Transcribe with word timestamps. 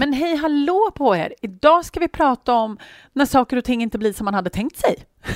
Men 0.00 0.12
hej 0.12 0.36
hallå 0.36 0.90
på 0.94 1.16
er! 1.16 1.34
Idag 1.42 1.84
ska 1.84 2.00
vi 2.00 2.08
prata 2.08 2.54
om 2.54 2.78
när 3.12 3.26
saker 3.26 3.56
och 3.56 3.64
ting 3.64 3.82
inte 3.82 3.98
blir 3.98 4.12
som 4.12 4.24
man 4.24 4.34
hade 4.34 4.50
tänkt 4.50 4.76
sig. 4.78 4.96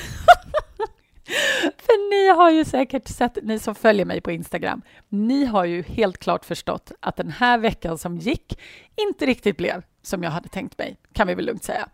För 1.77 2.09
ni 2.09 2.37
har 2.37 2.51
ju 2.51 2.65
säkert 2.65 3.07
sett, 3.07 3.37
ni 3.43 3.59
som 3.59 3.75
följer 3.75 4.05
mig 4.05 4.21
på 4.21 4.31
Instagram, 4.31 4.81
ni 5.09 5.45
har 5.45 5.65
ju 5.65 5.81
helt 5.81 6.17
klart 6.17 6.45
förstått 6.45 6.91
att 6.99 7.15
den 7.15 7.31
här 7.31 7.57
veckan 7.57 7.97
som 7.97 8.17
gick 8.17 8.59
inte 8.95 9.25
riktigt 9.25 9.57
blev 9.57 9.83
som 10.01 10.23
jag 10.23 10.31
hade 10.31 10.49
tänkt 10.49 10.77
mig, 10.77 10.97
kan 11.13 11.27
vi 11.27 11.35
väl 11.35 11.45
lugnt 11.45 11.63
säga. 11.63 11.89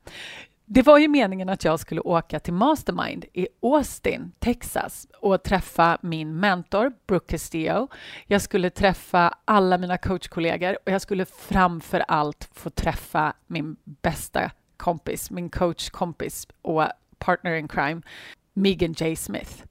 Det 0.73 0.81
var 0.81 0.97
ju 0.97 1.07
meningen 1.07 1.49
att 1.49 1.63
jag 1.63 1.79
skulle 1.79 2.01
åka 2.01 2.39
till 2.39 2.53
Mastermind 2.53 3.25
i 3.33 3.47
Austin, 3.61 4.31
Texas 4.39 5.07
och 5.19 5.43
träffa 5.43 5.97
min 6.01 6.39
mentor 6.39 6.91
Brooke 7.07 7.25
Castillo. 7.27 7.87
Jag 8.25 8.41
skulle 8.41 8.69
träffa 8.69 9.37
alla 9.45 9.77
mina 9.77 9.97
coachkollegor 9.97 10.77
och 10.85 10.91
jag 10.91 11.01
skulle 11.01 11.25
framför 11.25 12.03
allt 12.07 12.49
få 12.53 12.69
träffa 12.69 13.33
min 13.47 13.75
bästa 13.83 14.51
kompis, 14.77 15.31
min 15.31 15.49
coachkompis 15.49 16.47
och 16.61 16.85
partner 17.17 17.55
in 17.55 17.67
crime, 17.67 18.01
Megan 18.53 18.93
J. 18.93 19.15
Smith 19.15 19.63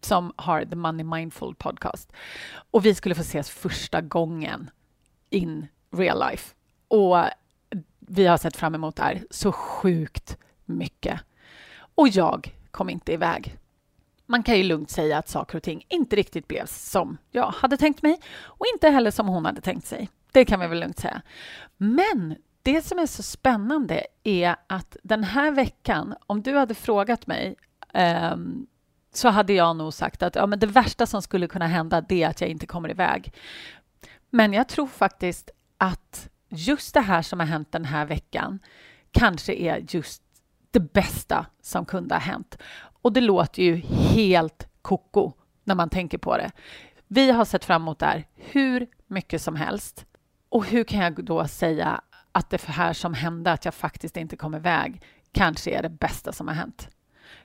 som 0.00 0.32
har 0.36 0.64
The 0.64 0.76
Money 0.76 1.04
Mindful 1.04 1.54
podcast. 1.54 2.12
Och 2.70 2.86
vi 2.86 2.94
skulle 2.94 3.14
få 3.14 3.20
ses 3.20 3.50
första 3.50 4.00
gången 4.00 4.70
in 5.30 5.66
real 5.90 6.30
life. 6.30 6.54
Och 6.88 7.18
vi 8.08 8.26
har 8.26 8.38
sett 8.38 8.56
fram 8.56 8.74
emot 8.74 8.98
är 8.98 9.02
här 9.02 9.24
så 9.30 9.52
sjukt 9.52 10.38
mycket. 10.64 11.20
Och 11.94 12.08
jag 12.08 12.54
kom 12.70 12.90
inte 12.90 13.12
iväg. 13.12 13.58
Man 14.26 14.42
kan 14.42 14.56
ju 14.56 14.62
lugnt 14.62 14.90
säga 14.90 15.18
att 15.18 15.28
saker 15.28 15.56
och 15.56 15.62
ting 15.62 15.86
inte 15.88 16.16
riktigt 16.16 16.48
blev 16.48 16.66
som 16.66 17.16
jag 17.30 17.46
hade 17.46 17.76
tänkt 17.76 18.02
mig 18.02 18.20
och 18.36 18.66
inte 18.74 18.88
heller 18.88 19.10
som 19.10 19.28
hon 19.28 19.44
hade 19.44 19.60
tänkt 19.60 19.86
sig. 19.86 20.08
Det 20.32 20.44
kan 20.44 20.60
vi 20.60 20.66
väl 20.66 20.80
lugnt 20.80 20.98
säga. 20.98 21.22
Men 21.76 22.36
det 22.62 22.82
som 22.82 22.98
är 22.98 23.06
så 23.06 23.22
spännande 23.22 24.06
är 24.24 24.56
att 24.66 24.96
den 25.02 25.24
här 25.24 25.50
veckan, 25.50 26.14
om 26.26 26.42
du 26.42 26.56
hade 26.56 26.74
frågat 26.74 27.26
mig 27.26 27.54
eh, 27.92 28.36
så 29.12 29.28
hade 29.28 29.52
jag 29.52 29.76
nog 29.76 29.94
sagt 29.94 30.22
att 30.22 30.34
ja, 30.34 30.46
men 30.46 30.58
det 30.58 30.66
värsta 30.66 31.06
som 31.06 31.22
skulle 31.22 31.48
kunna 31.48 31.66
hända 31.66 32.00
det 32.00 32.22
är 32.22 32.28
att 32.28 32.40
jag 32.40 32.50
inte 32.50 32.66
kommer 32.66 32.90
iväg. 32.90 33.32
Men 34.30 34.52
jag 34.52 34.68
tror 34.68 34.86
faktiskt 34.86 35.50
att 35.78 36.28
just 36.48 36.94
det 36.94 37.00
här 37.00 37.22
som 37.22 37.40
har 37.40 37.46
hänt 37.46 37.72
den 37.72 37.84
här 37.84 38.06
veckan 38.06 38.58
kanske 39.12 39.54
är 39.54 39.84
just 39.88 40.22
det 40.70 40.92
bästa 40.92 41.46
som 41.62 41.84
kunde 41.84 42.14
ha 42.14 42.20
hänt. 42.20 42.58
Och 43.02 43.12
det 43.12 43.20
låter 43.20 43.62
ju 43.62 43.76
helt 44.14 44.68
koko 44.82 45.32
när 45.64 45.74
man 45.74 45.90
tänker 45.90 46.18
på 46.18 46.36
det. 46.36 46.50
Vi 47.06 47.30
har 47.30 47.44
sett 47.44 47.64
fram 47.64 47.82
emot 47.82 47.98
det 47.98 48.06
här 48.06 48.26
hur 48.34 48.86
mycket 49.06 49.42
som 49.42 49.56
helst. 49.56 50.06
Och 50.48 50.64
hur 50.64 50.84
kan 50.84 51.00
jag 51.00 51.24
då 51.24 51.48
säga 51.48 52.00
att 52.32 52.50
det 52.50 52.64
här 52.64 52.92
som 52.92 53.14
hände, 53.14 53.52
att 53.52 53.64
jag 53.64 53.74
faktiskt 53.74 54.16
inte 54.16 54.36
kom 54.36 54.54
iväg, 54.54 55.02
kanske 55.32 55.70
är 55.70 55.82
det 55.82 55.88
bästa 55.88 56.32
som 56.32 56.48
har 56.48 56.54
hänt? 56.54 56.88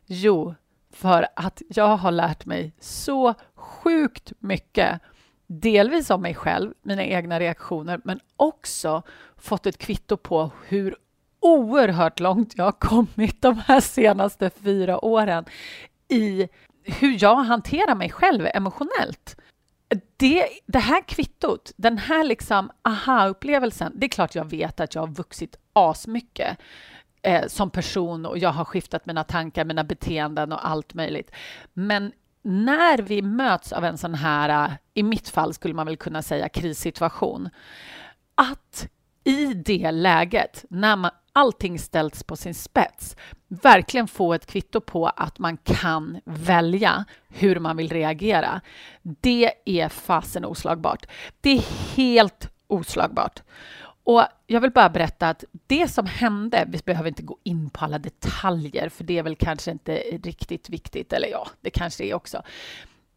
Jo, 0.06 0.56
för 0.92 1.28
att 1.36 1.62
jag 1.70 1.98
har 1.98 2.12
lärt 2.12 2.46
mig 2.46 2.74
så 2.80 3.34
sjukt 3.56 4.32
mycket. 4.40 5.02
Delvis 5.52 6.10
om 6.10 6.22
mig 6.22 6.36
själv, 6.36 6.74
mina 6.82 7.04
egna 7.04 7.40
reaktioner, 7.40 8.02
men 8.04 8.20
också 8.36 9.04
fått 9.38 9.66
ett 9.66 9.78
kvitto 9.78 10.18
på 10.18 10.52
hur 10.68 10.96
oerhört 11.40 12.20
långt 12.20 12.54
jag 12.58 12.64
har 12.64 12.72
kommit 12.72 13.42
de 13.42 13.58
här 13.58 13.80
senaste 13.80 14.50
fyra 14.50 15.06
åren 15.06 15.46
i 16.08 16.48
hur 16.84 17.24
jag 17.24 17.36
hanterar 17.36 17.96
mig 17.96 18.10
själv 18.10 18.48
emotionellt. 18.54 19.38
Det, 20.18 20.48
det 20.66 20.80
här 20.80 21.02
kvittot, 21.02 21.72
den 21.76 21.98
här 21.98 22.24
liksom 22.24 22.72
aha-upplevelsen, 22.82 23.94
det 23.96 24.06
är 24.06 24.10
klart 24.10 24.36
jag 24.36 24.50
vet 24.50 24.80
att 24.80 24.96
jag 24.96 25.02
har 25.02 25.08
vuxit 25.08 25.56
asmycket 25.74 26.58
eh, 27.22 27.48
som 27.48 27.70
person 27.70 28.26
och 28.26 28.38
jag 28.38 28.50
har 28.50 28.66
skiftat 28.66 29.06
mina 29.06 29.24
tankar, 29.24 29.66
mina 29.66 29.84
beteenden 29.84 30.52
och 30.52 30.68
allt 30.68 30.94
möjligt. 30.94 31.32
Men 31.74 32.12
när 32.42 32.98
vi 32.98 33.22
möts 33.22 33.72
av 33.72 33.86
en 33.86 33.98
sån 33.98 34.16
här, 34.16 34.66
äh, 34.66 34.72
i 34.94 35.04
mitt 35.04 35.30
fall 35.30 35.54
skulle 35.54 35.74
man 35.74 35.86
väl 35.86 35.98
kunna 35.98 36.22
säga 36.22 36.50
krissituation, 36.50 37.50
att 38.36 38.90
i 39.24 39.54
det 39.54 39.92
läget, 39.92 40.66
när 40.70 40.96
man, 40.96 41.12
allting 41.34 41.80
ställts 41.80 42.24
på 42.24 42.36
sin 42.36 42.54
spets, 42.54 43.16
verkligen 43.48 44.08
få 44.08 44.34
ett 44.34 44.46
kvitto 44.46 44.82
på 44.82 45.08
att 45.08 45.40
man 45.40 45.58
kan 45.58 46.22
välja 46.26 47.06
hur 47.28 47.60
man 47.60 47.78
vill 47.78 47.90
reagera. 47.90 48.62
Det 49.02 49.52
är 49.66 49.90
fasen 49.90 50.46
oslagbart. 50.46 51.06
Det 51.42 51.50
är 51.50 51.96
helt 51.96 52.50
oslagbart. 52.68 53.44
Och 54.10 54.24
jag 54.48 54.62
vill 54.62 54.72
bara 54.72 54.90
berätta 54.90 55.30
att 55.30 55.44
det 55.68 55.88
som 55.88 56.06
hände, 56.06 56.66
vi 56.68 56.80
behöver 56.86 57.10
inte 57.10 57.24
gå 57.24 57.38
in 57.44 57.70
på 57.70 57.86
alla 57.86 58.00
detaljer, 58.00 58.90
för 58.90 59.04
det 59.04 59.18
är 59.18 59.24
väl 59.24 59.36
kanske 59.36 59.72
inte 59.72 59.96
riktigt 60.24 60.70
viktigt, 60.70 61.14
eller 61.14 61.28
ja, 61.28 61.48
det 61.62 61.70
kanske 61.70 62.04
är 62.04 62.14
också. 62.14 62.42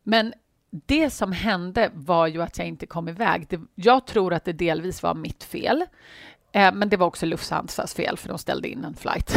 Men 0.03 0.35
det 0.71 1.11
som 1.11 1.33
hände 1.33 1.91
var 1.95 2.27
ju 2.27 2.43
att 2.43 2.59
jag 2.59 2.67
inte 2.67 2.87
kom 2.87 3.09
iväg. 3.09 3.47
Det, 3.49 3.61
jag 3.75 4.07
tror 4.07 4.35
att 4.35 4.45
det 4.45 4.53
delvis 4.53 5.03
var 5.03 5.15
mitt 5.15 5.45
fel. 5.45 5.85
Eh, 6.53 6.75
men 6.75 6.89
det 6.89 6.97
var 6.97 7.07
också 7.07 7.27
Lufthansas 7.27 7.95
fel, 7.95 8.17
för 8.17 8.29
de 8.29 8.39
ställde 8.39 8.69
in 8.69 8.85
en 8.85 8.95
flight. 8.95 9.35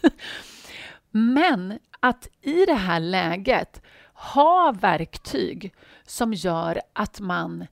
men 1.10 1.78
att 2.00 2.28
i 2.42 2.66
det 2.66 2.74
här 2.74 3.00
läget 3.00 3.82
ha 4.14 4.74
verktyg 4.80 5.74
som 6.06 6.32
gör 6.32 6.80
att 6.92 7.20
man 7.20 7.66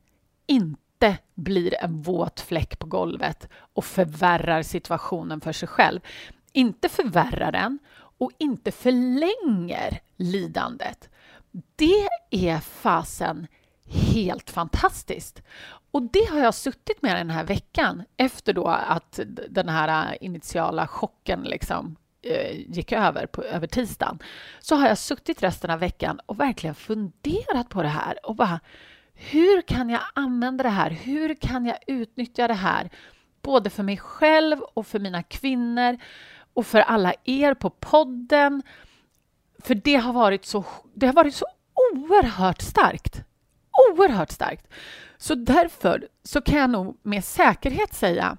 inte 0.46 0.81
inte 1.02 1.18
blir 1.34 1.74
en 1.84 2.02
våt 2.02 2.40
fläck 2.40 2.78
på 2.78 2.86
golvet 2.86 3.48
och 3.74 3.84
förvärrar 3.84 4.62
situationen 4.62 5.40
för 5.40 5.52
sig 5.52 5.68
själv. 5.68 6.00
Inte 6.52 6.88
förvärrar 6.88 7.52
den 7.52 7.78
och 8.18 8.30
inte 8.38 8.72
förlänger 8.72 10.00
lidandet. 10.16 11.08
Det 11.76 12.08
är 12.30 12.58
fasen 12.60 13.46
helt 14.14 14.50
fantastiskt. 14.50 15.42
Och 15.90 16.02
det 16.02 16.30
har 16.30 16.38
jag 16.38 16.54
suttit 16.54 17.02
med 17.02 17.16
den 17.16 17.30
här 17.30 17.44
veckan 17.44 18.02
efter 18.16 18.52
då 18.52 18.66
att 18.66 19.20
den 19.48 19.68
här 19.68 20.12
äh, 20.12 20.16
initiala 20.20 20.86
chocken 20.86 21.42
liksom 21.42 21.96
äh, 22.22 22.60
gick 22.70 22.92
över 22.92 23.26
på, 23.26 23.42
över 23.42 23.66
tisdagen. 23.66 24.18
Så 24.60 24.74
har 24.74 24.88
jag 24.88 24.98
suttit 24.98 25.42
resten 25.42 25.70
av 25.70 25.78
veckan 25.78 26.20
och 26.26 26.40
verkligen 26.40 26.74
funderat 26.74 27.68
på 27.68 27.82
det 27.82 27.88
här 27.88 28.26
och 28.26 28.36
bara 28.36 28.60
hur 29.14 29.62
kan 29.62 29.90
jag 29.90 30.00
använda 30.14 30.62
det 30.62 30.70
här? 30.70 30.90
Hur 30.90 31.34
kan 31.34 31.66
jag 31.66 31.78
utnyttja 31.86 32.48
det 32.48 32.54
här? 32.54 32.90
Både 33.42 33.70
för 33.70 33.82
mig 33.82 33.96
själv 33.96 34.60
och 34.60 34.86
för 34.86 34.98
mina 34.98 35.22
kvinnor 35.22 35.98
och 36.54 36.66
för 36.66 36.80
alla 36.80 37.14
er 37.24 37.54
på 37.54 37.70
podden. 37.70 38.62
För 39.58 39.74
det 39.74 39.96
har 39.96 40.12
varit 40.12 40.44
så, 40.44 40.64
det 40.94 41.06
har 41.06 41.12
varit 41.12 41.34
så 41.34 41.46
oerhört 41.92 42.62
starkt. 42.62 43.24
Oerhört 43.90 44.30
starkt. 44.30 44.72
Så 45.16 45.34
därför 45.34 46.08
så 46.22 46.40
kan 46.40 46.58
jag 46.58 46.70
nog 46.70 46.98
med 47.02 47.24
säkerhet 47.24 47.94
säga 47.94 48.36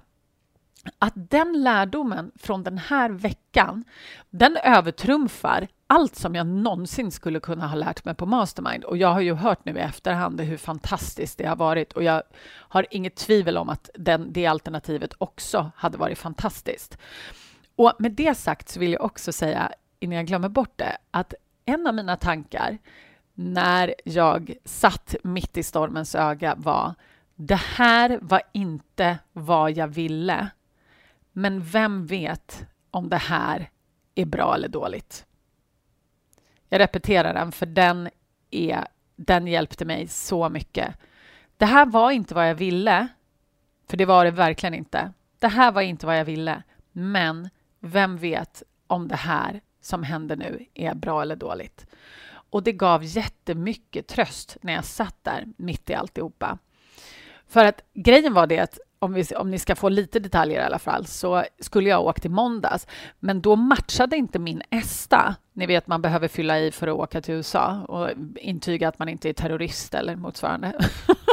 att 0.98 1.12
den 1.14 1.62
lärdomen 1.62 2.32
från 2.36 2.62
den 2.62 2.78
här 2.78 3.10
veckan, 3.10 3.84
den 4.30 4.56
övertrumfar 4.56 5.68
allt 5.86 6.16
som 6.16 6.34
jag 6.34 6.46
någonsin 6.46 7.10
skulle 7.10 7.40
kunna 7.40 7.66
ha 7.66 7.76
lärt 7.76 8.04
mig 8.04 8.14
på 8.14 8.26
Mastermind. 8.26 8.84
Och 8.84 8.96
jag 8.96 9.08
har 9.08 9.20
ju 9.20 9.34
hört 9.34 9.64
nu 9.64 9.72
i 9.72 9.80
efterhand 9.80 10.40
hur 10.40 10.56
fantastiskt 10.56 11.38
det 11.38 11.46
har 11.46 11.56
varit 11.56 11.92
och 11.92 12.02
jag 12.02 12.22
har 12.46 12.86
inget 12.90 13.16
tvivel 13.16 13.58
om 13.58 13.68
att 13.68 13.90
den, 13.94 14.32
det 14.32 14.46
alternativet 14.46 15.14
också 15.18 15.70
hade 15.76 15.98
varit 15.98 16.18
fantastiskt. 16.18 16.98
Och 17.76 17.92
med 17.98 18.12
det 18.12 18.34
sagt 18.34 18.68
så 18.68 18.80
vill 18.80 18.92
jag 18.92 19.04
också 19.04 19.32
säga, 19.32 19.72
innan 20.00 20.16
jag 20.16 20.26
glömmer 20.26 20.48
bort 20.48 20.72
det, 20.76 20.96
att 21.10 21.34
en 21.64 21.86
av 21.86 21.94
mina 21.94 22.16
tankar 22.16 22.78
när 23.34 23.94
jag 24.04 24.54
satt 24.64 25.14
mitt 25.22 25.56
i 25.56 25.62
stormens 25.62 26.14
öga 26.14 26.54
var 26.58 26.94
det 27.34 27.60
här 27.60 28.18
var 28.22 28.42
inte 28.52 29.18
vad 29.32 29.72
jag 29.72 29.88
ville. 29.88 30.48
Men 31.32 31.62
vem 31.62 32.06
vet 32.06 32.66
om 32.90 33.08
det 33.08 33.16
här 33.16 33.70
är 34.14 34.24
bra 34.24 34.54
eller 34.54 34.68
dåligt? 34.68 35.26
Jag 36.74 36.80
repeterar 36.80 37.34
den, 37.34 37.52
för 37.52 37.66
den, 37.66 38.08
är, 38.50 38.86
den 39.16 39.46
hjälpte 39.46 39.84
mig 39.84 40.08
så 40.08 40.48
mycket. 40.48 40.94
Det 41.56 41.64
här 41.64 41.86
var 41.86 42.10
inte 42.10 42.34
vad 42.34 42.48
jag 42.48 42.54
ville, 42.54 43.08
för 43.88 43.96
det 43.96 44.04
var 44.04 44.24
det 44.24 44.30
verkligen 44.30 44.74
inte. 44.74 45.12
Det 45.38 45.48
här 45.48 45.72
var 45.72 45.82
inte 45.82 46.06
vad 46.06 46.18
jag 46.18 46.24
ville, 46.24 46.62
men 46.92 47.50
vem 47.80 48.16
vet 48.16 48.62
om 48.86 49.08
det 49.08 49.16
här 49.16 49.60
som 49.80 50.02
händer 50.02 50.36
nu 50.36 50.66
är 50.74 50.94
bra 50.94 51.22
eller 51.22 51.36
dåligt. 51.36 51.86
Och 52.30 52.62
det 52.62 52.72
gav 52.72 53.04
jättemycket 53.04 54.06
tröst 54.06 54.56
när 54.60 54.72
jag 54.72 54.84
satt 54.84 55.24
där 55.24 55.44
mitt 55.56 55.90
i 55.90 55.94
alltihopa. 55.94 56.58
För 57.48 57.64
att 57.64 57.80
grejen 57.92 58.34
var 58.34 58.46
det 58.46 58.58
att 58.58 58.78
om, 59.04 59.14
vi, 59.14 59.24
om 59.36 59.50
ni 59.50 59.58
ska 59.58 59.76
få 59.76 59.88
lite 59.88 60.18
detaljer 60.18 60.60
i 60.60 60.64
alla 60.64 60.78
fall, 60.78 61.06
så 61.06 61.44
skulle 61.60 61.88
jag 61.88 62.04
åkt 62.04 62.24
i 62.24 62.28
måndags. 62.28 62.86
Men 63.20 63.40
då 63.40 63.56
matchade 63.56 64.16
inte 64.16 64.38
min 64.38 64.62
ESTA. 64.70 65.34
Ni 65.52 65.66
vet, 65.66 65.86
man 65.86 66.02
behöver 66.02 66.28
fylla 66.28 66.58
i 66.58 66.70
för 66.70 66.88
att 66.88 66.94
åka 66.94 67.20
till 67.20 67.34
USA 67.34 67.80
och 67.88 68.10
intyga 68.36 68.88
att 68.88 68.98
man 68.98 69.08
inte 69.08 69.28
är 69.28 69.32
terrorist 69.32 69.94
eller 69.94 70.16
motsvarande. 70.16 70.72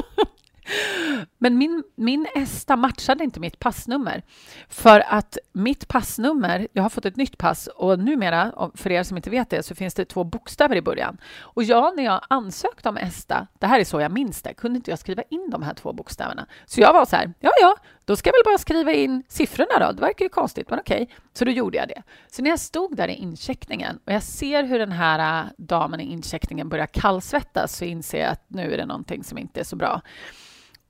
Men 1.38 1.58
min, 1.58 1.84
min 1.96 2.28
ESTA 2.36 2.76
matchade 2.76 3.24
inte 3.24 3.40
mitt 3.40 3.60
passnummer. 3.60 4.24
För 4.70 5.04
att 5.08 5.38
mitt 5.52 5.88
passnummer, 5.88 6.68
jag 6.74 6.84
har 6.84 6.90
fått 6.90 7.06
ett 7.06 7.16
nytt 7.16 7.38
pass 7.38 7.70
och 7.76 8.00
numera, 8.00 8.72
för 8.76 8.92
er 8.92 9.04
som 9.04 9.18
inte 9.18 9.30
vet 9.30 9.50
det, 9.50 9.64
så 9.64 9.76
finns 9.76 9.94
det 9.94 10.06
två 10.06 10.24
bokstäver 10.24 10.76
i 10.76 10.82
början. 10.82 11.18
Och 11.40 11.64
jag, 11.64 11.96
när 11.98 12.04
jag 12.04 12.22
ansökte 12.28 12.90
om 12.90 12.98
ESTA, 12.98 13.48
det 13.60 13.68
här 13.68 13.80
är 13.80 13.84
så 13.84 14.02
jag 14.02 14.12
minns 14.12 14.42
det, 14.42 14.54
kunde 14.54 14.78
inte 14.78 14.92
jag 14.92 15.00
skriva 15.00 15.24
in 15.30 15.50
de 15.50 15.64
här 15.64 15.74
två 15.74 15.94
bokstäverna. 15.94 16.46
Så 16.66 16.82
jag 16.82 16.94
var 16.94 17.06
så 17.06 17.16
här, 17.16 17.34
ja, 17.40 17.52
ja, 17.62 17.76
då 18.06 18.16
ska 18.16 18.28
jag 18.28 18.34
väl 18.34 18.54
bara 18.54 18.58
skriva 18.58 18.92
in 18.92 19.24
siffrorna 19.28 19.88
då. 19.88 19.92
Det 19.92 20.02
verkar 20.02 20.26
ju 20.26 20.30
konstigt, 20.30 20.70
men 20.70 20.80
okej. 20.80 21.04
Okay. 21.04 21.16
Så 21.34 21.46
då 21.46 21.52
gjorde 21.52 21.78
jag 21.78 21.88
det. 21.88 22.04
Så 22.32 22.42
när 22.42 22.50
jag 22.50 22.60
stod 22.60 22.96
där 22.96 23.08
i 23.08 23.14
incheckningen 23.14 24.00
och 24.06 24.14
jag 24.14 24.24
ser 24.24 24.64
hur 24.64 24.80
den 24.80 24.92
här 24.92 25.44
äh, 25.44 25.50
damen 25.58 26.00
i 26.00 26.04
incheckningen 26.04 26.70
börjar 26.70 26.86
kallsvettas 26.86 27.78
så 27.78 27.86
inser 27.86 28.20
jag 28.20 28.30
att 28.30 28.46
nu 28.48 28.74
är 28.74 28.78
det 28.78 28.86
någonting 28.86 29.24
som 29.24 29.38
inte 29.38 29.60
är 29.60 29.64
så 29.64 29.76
bra. 29.76 30.02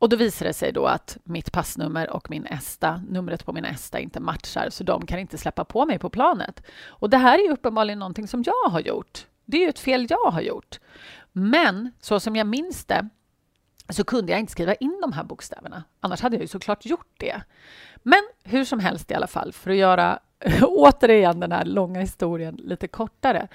Och 0.01 0.09
då 0.09 0.15
visar 0.15 0.45
det 0.45 0.53
sig 0.53 0.71
då 0.71 0.85
att 0.85 1.17
mitt 1.23 1.51
passnummer 1.51 2.09
och 2.09 2.29
min 2.29 2.45
ESTA, 2.45 3.01
numret 3.09 3.45
på 3.45 3.53
min 3.53 3.65
ESTA 3.65 3.99
inte 3.99 4.19
matchar, 4.19 4.69
så 4.69 4.83
de 4.83 5.05
kan 5.05 5.19
inte 5.19 5.37
släppa 5.37 5.65
på 5.65 5.85
mig 5.85 5.99
på 5.99 6.09
planet. 6.09 6.63
Och 6.85 7.09
det 7.09 7.17
här 7.17 7.39
är 7.39 7.43
ju 7.43 7.51
uppenbarligen 7.51 7.99
någonting 7.99 8.27
som 8.27 8.43
jag 8.43 8.71
har 8.71 8.79
gjort. 8.79 9.27
Det 9.45 9.57
är 9.57 9.61
ju 9.61 9.69
ett 9.69 9.79
fel 9.79 10.07
jag 10.09 10.31
har 10.31 10.41
gjort. 10.41 10.79
Men 11.31 11.91
så 11.99 12.19
som 12.19 12.35
jag 12.35 12.47
minns 12.47 12.85
det 12.85 13.09
så 13.89 14.03
kunde 14.03 14.31
jag 14.31 14.39
inte 14.39 14.51
skriva 14.51 14.73
in 14.73 14.99
de 15.01 15.13
här 15.13 15.23
bokstäverna. 15.23 15.83
Annars 15.99 16.21
hade 16.21 16.35
jag 16.35 16.41
ju 16.41 16.47
såklart 16.47 16.85
gjort 16.85 17.13
det. 17.17 17.41
Men 18.03 18.21
hur 18.43 18.65
som 18.65 18.79
helst 18.79 19.11
i 19.11 19.13
alla 19.13 19.27
fall, 19.27 19.53
för 19.53 19.71
att 19.71 19.77
göra 19.77 20.19
återigen 20.61 21.39
den 21.39 21.51
här 21.51 21.65
långa 21.65 21.99
historien 21.99 22.55
lite 22.55 22.87
kortare. 22.87 23.47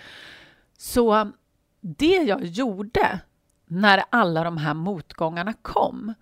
Så 0.78 1.32
det 1.80 2.22
jag 2.22 2.44
gjorde 2.44 3.20
när 3.64 4.04
alla 4.10 4.44
de 4.44 4.56
här 4.56 4.74
motgångarna 4.74 5.52
kom, 5.52 6.14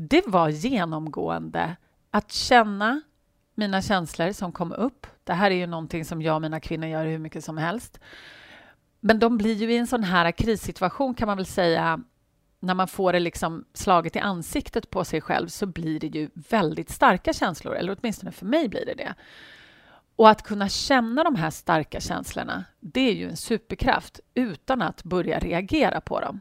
det 0.00 0.26
var 0.26 0.48
genomgående 0.48 1.76
att 2.10 2.32
känna 2.32 3.00
mina 3.54 3.82
känslor 3.82 4.32
som 4.32 4.52
kom 4.52 4.72
upp. 4.72 5.06
Det 5.24 5.32
här 5.32 5.50
är 5.50 5.54
ju 5.54 5.66
någonting 5.66 6.04
som 6.04 6.22
jag 6.22 6.34
och 6.34 6.42
mina 6.42 6.60
kvinnor 6.60 6.88
gör 6.88 7.06
hur 7.06 7.18
mycket 7.18 7.44
som 7.44 7.58
helst. 7.58 8.00
Men 9.00 9.18
de 9.18 9.38
blir 9.38 9.54
ju 9.54 9.72
i 9.72 9.76
en 9.76 9.86
sån 9.86 10.04
här 10.04 10.32
krissituation 10.32 11.14
kan 11.14 11.26
man 11.26 11.36
väl 11.36 11.46
säga 11.46 12.00
när 12.60 12.74
man 12.74 12.88
får 12.88 13.12
det 13.12 13.20
liksom 13.20 13.64
slaget 13.74 14.16
i 14.16 14.18
ansiktet 14.18 14.90
på 14.90 15.04
sig 15.04 15.20
själv 15.20 15.48
så 15.48 15.66
blir 15.66 16.00
det 16.00 16.06
ju 16.06 16.30
väldigt 16.34 16.90
starka 16.90 17.32
känslor, 17.32 17.74
eller 17.74 17.96
åtminstone 18.00 18.32
för 18.32 18.46
mig 18.46 18.68
blir 18.68 18.86
det 18.86 18.94
det. 18.94 19.14
Och 20.16 20.30
att 20.30 20.42
kunna 20.42 20.68
känna 20.68 21.24
de 21.24 21.34
här 21.34 21.50
starka 21.50 22.00
känslorna, 22.00 22.64
det 22.80 23.00
är 23.00 23.14
ju 23.14 23.28
en 23.28 23.36
superkraft 23.36 24.20
utan 24.34 24.82
att 24.82 25.02
börja 25.02 25.38
reagera 25.38 26.00
på 26.00 26.20
dem. 26.20 26.40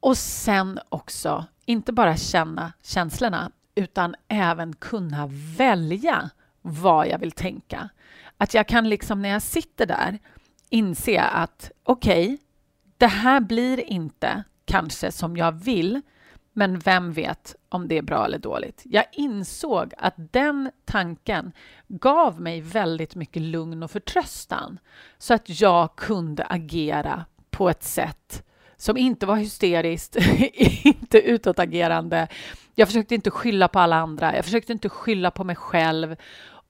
Och 0.00 0.18
sen 0.18 0.78
också, 0.88 1.46
inte 1.64 1.92
bara 1.92 2.16
känna 2.16 2.72
känslorna 2.82 3.50
utan 3.74 4.14
även 4.28 4.76
kunna 4.76 5.26
välja 5.56 6.30
vad 6.62 7.08
jag 7.08 7.18
vill 7.18 7.32
tänka. 7.32 7.88
Att 8.36 8.54
jag 8.54 8.68
kan 8.68 8.88
liksom 8.88 9.22
när 9.22 9.28
jag 9.28 9.42
sitter 9.42 9.86
där 9.86 10.18
inse 10.68 11.20
att 11.20 11.70
okej, 11.82 12.24
okay, 12.24 12.38
det 12.98 13.06
här 13.06 13.40
blir 13.40 13.80
inte 13.80 14.44
kanske 14.64 15.12
som 15.12 15.36
jag 15.36 15.52
vill, 15.52 16.00
men 16.52 16.78
vem 16.78 17.12
vet 17.12 17.54
om 17.68 17.88
det 17.88 17.98
är 17.98 18.02
bra 18.02 18.24
eller 18.24 18.38
dåligt? 18.38 18.82
Jag 18.84 19.04
insåg 19.12 19.94
att 19.98 20.14
den 20.16 20.70
tanken 20.84 21.52
gav 21.88 22.40
mig 22.40 22.60
väldigt 22.60 23.14
mycket 23.14 23.42
lugn 23.42 23.82
och 23.82 23.90
förtröstan 23.90 24.78
så 25.18 25.34
att 25.34 25.60
jag 25.60 25.96
kunde 25.96 26.44
agera 26.44 27.24
på 27.50 27.70
ett 27.70 27.82
sätt 27.82 28.44
som 28.80 28.96
inte 28.96 29.26
var 29.26 29.36
hysteriskt, 29.36 30.16
inte 30.82 31.18
utåtagerande. 31.18 32.28
Jag 32.74 32.88
försökte 32.88 33.14
inte 33.14 33.30
skylla 33.30 33.68
på 33.68 33.78
alla 33.78 33.96
andra. 33.96 34.36
Jag 34.36 34.44
försökte 34.44 34.72
inte 34.72 34.88
skylla 34.88 35.30
på 35.30 35.44
mig 35.44 35.56
själv 35.56 36.16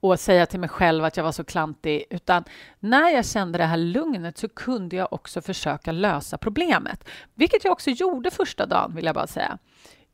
och 0.01 0.21
säga 0.21 0.47
till 0.47 0.61
mig 0.61 0.69
själv 0.69 1.05
att 1.05 1.17
jag 1.17 1.25
var 1.25 1.33
så 1.33 1.45
klantig, 1.45 2.05
utan 2.11 2.45
när 2.81 3.11
jag 3.11 3.27
kände 3.27 3.59
det 3.59 3.65
här 3.65 3.77
lugnet 3.77 4.39
så 4.39 4.49
kunde 4.49 4.97
jag 4.97 5.12
också 5.12 5.41
försöka 5.41 5.93
lösa 5.93 6.39
problemet, 6.39 7.09
vilket 7.35 7.65
jag 7.65 7.73
också 7.73 7.91
gjorde 7.91 8.31
första 8.31 8.67
dagen, 8.67 8.95
vill 8.95 9.05
jag 9.05 9.15
bara 9.15 9.27
säga. 9.27 9.59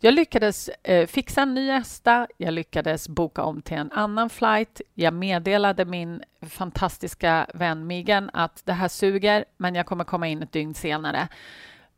Jag 0.01 0.15
lyckades 0.15 0.69
eh, 0.69 1.07
fixa 1.07 1.43
en 1.43 1.55
ny 1.55 1.71
ESTA, 1.71 2.27
jag 2.37 2.55
lyckades 2.55 3.09
boka 3.09 3.43
om 3.43 3.63
till 3.63 3.77
en 3.77 3.93
annan 3.93 4.31
flight. 4.31 4.81
Jag 4.95 5.15
meddelade 5.15 5.85
min 5.85 6.23
fantastiska 6.49 7.47
vän 7.55 7.87
Migen 7.87 8.31
att 8.33 8.63
det 8.65 8.73
här 8.73 8.89
suger, 8.89 9.45
men 9.57 9.75
jag 9.75 9.87
kommer 9.87 10.05
komma 10.05 10.29
in 10.29 10.43
ett 10.43 10.53
dygn 10.53 10.75
senare 10.75 11.29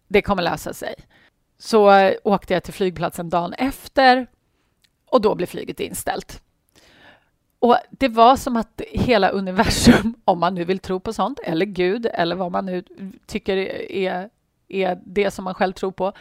det 0.08 0.22
kommer 0.22 0.42
lösa 0.42 0.72
sig. 0.72 0.94
Så 1.58 2.10
åkte 2.24 2.54
jag 2.54 2.62
till 2.62 2.74
flygplatsen 2.74 3.30
dagen 3.30 3.52
efter 3.52 4.26
och 5.10 5.20
då 5.20 5.34
blev 5.34 5.46
flyget 5.46 5.80
inställt. 5.80 6.42
Och 7.58 7.76
Det 7.90 8.08
var 8.08 8.36
som 8.36 8.56
att 8.56 8.80
hela 8.88 9.28
universum, 9.28 10.14
om 10.24 10.40
man 10.40 10.54
nu 10.54 10.64
vill 10.64 10.78
tro 10.78 11.00
på 11.00 11.12
sånt, 11.12 11.40
eller 11.44 11.66
Gud, 11.66 12.06
eller 12.14 12.36
vad 12.36 12.52
man 12.52 12.66
nu 12.66 12.84
tycker 13.26 13.56
är, 13.92 14.30
är 14.68 15.00
det 15.04 15.30
som 15.30 15.44
man 15.44 15.54
själv 15.54 15.72
tror 15.72 15.90
på, 15.90 16.12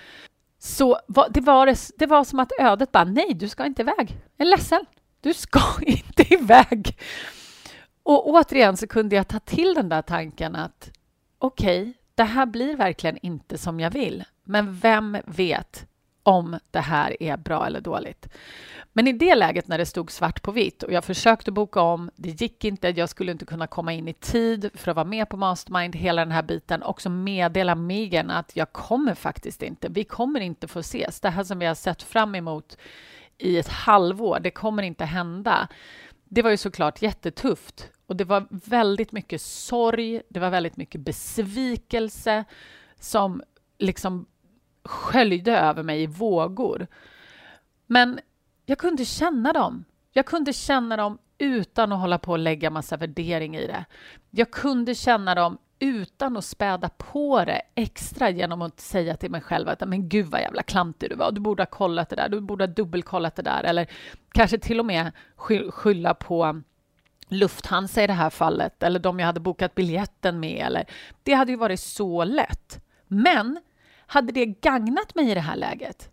så 0.59 0.99
var, 1.07 1.27
det, 1.29 1.41
var, 1.41 1.75
det 1.99 2.05
var 2.05 2.23
som 2.23 2.39
att 2.39 2.51
ödet 2.59 2.91
bara, 2.91 3.03
nej, 3.03 3.33
du 3.33 3.49
ska 3.49 3.65
inte 3.65 3.81
iväg. 3.81 4.21
Jag 4.37 4.47
är 4.47 4.51
ledsen, 4.51 4.85
du 5.21 5.33
ska 5.33 5.61
inte 5.81 6.33
iväg. 6.33 6.97
Och 8.03 8.29
återigen 8.29 8.77
så 8.77 8.87
kunde 8.87 9.15
jag 9.15 9.27
ta 9.27 9.39
till 9.39 9.73
den 9.73 9.89
där 9.89 10.01
tanken 10.01 10.55
att 10.55 10.91
okej, 11.37 11.81
okay, 11.81 11.93
det 12.17 12.23
här 12.23 12.45
blir 12.45 12.75
verkligen 12.75 13.17
inte 13.21 13.57
som 13.57 13.79
jag 13.79 13.91
vill. 13.91 14.23
Men 14.43 14.73
vem 14.73 15.17
vet 15.25 15.85
om 16.23 16.59
det 16.71 16.79
här 16.79 17.23
är 17.23 17.37
bra 17.37 17.65
eller 17.65 17.81
dåligt? 17.81 18.27
Men 18.93 19.07
i 19.07 19.13
det 19.13 19.35
läget 19.35 19.67
när 19.67 19.77
det 19.77 19.85
stod 19.85 20.11
svart 20.11 20.41
på 20.41 20.51
vitt 20.51 20.83
och 20.83 20.91
jag 20.91 21.03
försökte 21.03 21.51
boka 21.51 21.81
om, 21.81 22.11
det 22.15 22.41
gick 22.41 22.65
inte, 22.65 22.89
jag 22.89 23.09
skulle 23.09 23.31
inte 23.31 23.45
kunna 23.45 23.67
komma 23.67 23.93
in 23.93 24.07
i 24.07 24.13
tid 24.13 24.69
för 24.73 24.91
att 24.91 24.95
vara 24.95 25.05
med 25.05 25.29
på 25.29 25.37
Mastermind, 25.37 25.95
hela 25.95 26.25
den 26.25 26.31
här 26.31 26.43
biten, 26.43 26.83
också 26.83 27.09
meddela 27.09 27.75
Megan 27.75 28.31
att 28.31 28.55
jag 28.55 28.71
kommer 28.71 29.15
faktiskt 29.15 29.63
inte, 29.63 29.87
vi 29.89 30.03
kommer 30.03 30.39
inte 30.39 30.67
få 30.67 30.79
ses. 30.79 31.19
Det 31.19 31.29
här 31.29 31.43
som 31.43 31.59
vi 31.59 31.65
har 31.65 31.75
sett 31.75 32.03
fram 32.03 32.35
emot 32.35 32.77
i 33.37 33.57
ett 33.57 33.69
halvår, 33.69 34.39
det 34.39 34.51
kommer 34.51 34.83
inte 34.83 35.05
hända. 35.05 35.67
Det 36.23 36.41
var 36.41 36.49
ju 36.51 36.57
såklart 36.57 37.01
jättetufft 37.01 37.91
och 38.07 38.15
det 38.15 38.23
var 38.23 38.47
väldigt 38.49 39.11
mycket 39.11 39.41
sorg, 39.41 40.21
det 40.29 40.39
var 40.39 40.49
väldigt 40.49 40.77
mycket 40.77 41.01
besvikelse 41.01 42.45
som 42.99 43.41
liksom 43.77 44.25
sköljde 44.83 45.57
över 45.57 45.83
mig 45.83 46.03
i 46.03 46.07
vågor. 46.07 46.87
Men 47.85 48.19
jag 48.65 48.77
kunde 48.77 49.05
känna 49.05 49.53
dem. 49.53 49.85
Jag 50.11 50.25
kunde 50.25 50.53
känna 50.53 50.97
dem 50.97 51.17
utan 51.37 51.91
att 51.91 51.99
hålla 51.99 52.19
på 52.19 52.31
och 52.31 52.39
lägga 52.39 52.69
massa 52.69 52.97
värdering 52.97 53.55
i 53.55 53.67
det. 53.67 53.85
Jag 54.29 54.51
kunde 54.51 54.95
känna 54.95 55.35
dem 55.35 55.57
utan 55.79 56.37
att 56.37 56.45
späda 56.45 56.89
på 56.89 57.45
det 57.45 57.61
extra 57.75 58.29
genom 58.29 58.61
att 58.61 58.79
säga 58.79 59.15
till 59.15 59.31
mig 59.31 59.41
själv 59.41 59.69
att 59.69 59.87
men 59.87 60.09
gud 60.09 60.25
vad 60.25 60.41
jävla 60.41 60.63
klantig 60.63 61.09
du 61.09 61.15
var, 61.15 61.31
du 61.31 61.41
borde 61.41 61.61
ha 61.61 61.67
kollat 61.67 62.09
det 62.09 62.15
där, 62.15 62.29
du 62.29 62.41
borde 62.41 62.63
ha 62.63 62.67
dubbelkollat 62.67 63.35
det 63.35 63.41
där 63.41 63.63
eller 63.63 63.87
kanske 64.31 64.57
till 64.57 64.79
och 64.79 64.85
med 64.85 65.11
skylla 65.69 66.13
på 66.13 66.61
Lufthansa 67.27 68.03
i 68.03 68.07
det 68.07 68.13
här 68.13 68.29
fallet 68.29 68.83
eller 68.83 68.99
de 68.99 69.19
jag 69.19 69.25
hade 69.25 69.39
bokat 69.39 69.75
biljetten 69.75 70.39
med. 70.39 70.65
Eller, 70.65 70.85
det 71.23 71.33
hade 71.33 71.51
ju 71.51 71.57
varit 71.57 71.79
så 71.79 72.23
lätt. 72.23 72.83
Men 73.07 73.59
hade 74.07 74.31
det 74.31 74.45
gagnat 74.45 75.15
mig 75.15 75.31
i 75.31 75.33
det 75.33 75.41
här 75.41 75.55
läget? 75.55 76.09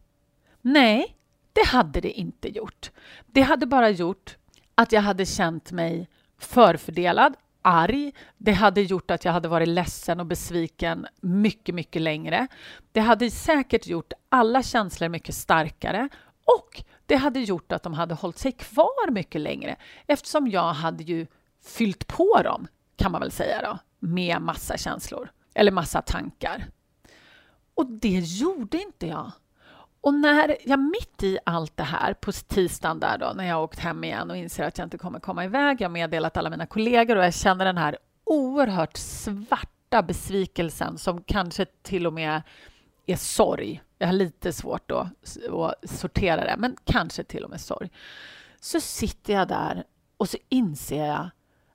Nej, 0.60 1.16
det 1.52 1.66
hade 1.66 2.00
det 2.00 2.10
inte 2.10 2.48
gjort. 2.48 2.90
Det 3.26 3.42
hade 3.42 3.66
bara 3.66 3.90
gjort 3.90 4.36
att 4.74 4.92
jag 4.92 5.02
hade 5.02 5.26
känt 5.26 5.72
mig 5.72 6.08
förfördelad, 6.38 7.34
arg. 7.62 8.12
Det 8.38 8.52
hade 8.52 8.82
gjort 8.82 9.10
att 9.10 9.24
jag 9.24 9.32
hade 9.32 9.48
varit 9.48 9.68
ledsen 9.68 10.20
och 10.20 10.26
besviken 10.26 11.06
mycket, 11.20 11.74
mycket 11.74 12.02
längre. 12.02 12.46
Det 12.92 13.00
hade 13.00 13.30
säkert 13.30 13.86
gjort 13.86 14.12
alla 14.28 14.62
känslor 14.62 15.08
mycket 15.08 15.34
starkare 15.34 16.08
och 16.44 16.84
det 17.06 17.16
hade 17.16 17.40
gjort 17.40 17.72
att 17.72 17.82
de 17.82 17.94
hade 17.94 18.14
hållit 18.14 18.38
sig 18.38 18.52
kvar 18.52 19.10
mycket 19.10 19.40
längre 19.40 19.76
eftersom 20.06 20.48
jag 20.48 20.72
hade 20.72 21.02
ju 21.02 21.26
fyllt 21.64 22.06
på 22.06 22.40
dem, 22.44 22.66
kan 22.96 23.12
man 23.12 23.20
väl 23.20 23.30
säga 23.30 23.62
då, 23.62 23.78
med 23.98 24.42
massa 24.42 24.76
känslor 24.76 25.30
eller 25.54 25.72
massa 25.72 26.02
tankar. 26.02 26.66
Och 27.74 27.86
det 27.86 28.18
gjorde 28.18 28.82
inte 28.82 29.06
jag. 29.06 29.32
Och 30.00 30.14
när 30.14 30.56
jag 30.64 30.78
mitt 30.78 31.22
i 31.22 31.38
allt 31.46 31.76
det 31.76 31.82
här 31.82 32.14
på 32.14 32.32
tisdagen 32.32 33.00
där 33.00 33.18
då, 33.18 33.32
när 33.36 33.44
jag 33.44 33.62
åkt 33.62 33.78
hem 33.78 34.04
igen 34.04 34.30
och 34.30 34.36
inser 34.36 34.64
att 34.64 34.78
jag 34.78 34.86
inte 34.86 34.98
kommer 34.98 35.20
komma 35.20 35.44
iväg, 35.44 35.80
jag 35.80 35.88
har 35.88 35.92
meddelat 35.92 36.36
alla 36.36 36.50
mina 36.50 36.66
kollegor 36.66 37.16
och 37.16 37.24
jag 37.24 37.34
känner 37.34 37.64
den 37.64 37.78
här 37.78 37.98
oerhört 38.24 38.96
svarta 38.96 40.02
besvikelsen 40.02 40.98
som 40.98 41.22
kanske 41.22 41.66
till 41.82 42.06
och 42.06 42.12
med 42.12 42.42
är 43.06 43.16
sorg. 43.16 43.82
Jag 44.04 44.08
har 44.08 44.12
lite 44.14 44.52
svårt 44.52 44.88
då 44.88 45.08
att 45.64 45.90
sortera 45.90 46.44
det, 46.44 46.56
men 46.58 46.76
kanske 46.84 47.24
till 47.24 47.44
och 47.44 47.50
med 47.50 47.60
sorg. 47.60 47.90
Så 48.60 48.80
sitter 48.80 49.32
jag 49.32 49.48
där 49.48 49.84
och 50.16 50.28
så 50.28 50.38
inser 50.48 51.06
jag 51.06 51.30